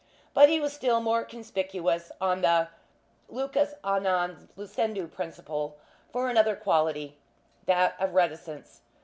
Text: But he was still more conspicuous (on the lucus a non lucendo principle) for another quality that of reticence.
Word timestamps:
But 0.33 0.49
he 0.49 0.59
was 0.59 0.73
still 0.73 0.99
more 0.99 1.23
conspicuous 1.23 2.11
(on 2.19 2.41
the 2.41 2.69
lucus 3.29 3.75
a 3.83 3.99
non 3.99 4.49
lucendo 4.57 5.05
principle) 5.05 5.77
for 6.11 6.27
another 6.27 6.55
quality 6.55 7.19
that 7.67 7.97
of 7.99 8.15
reticence. 8.15 8.81